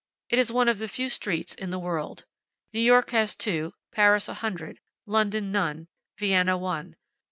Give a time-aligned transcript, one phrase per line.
[0.31, 2.25] It is one of the few streets in the world.
[2.73, 6.95] New York has two, Paris a hundred, London none, Vienna one.